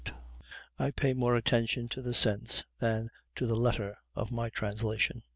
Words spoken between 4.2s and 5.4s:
my translation.